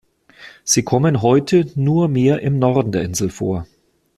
[0.63, 3.67] Sie kommen heute nur mehr im Norden der Insel vor.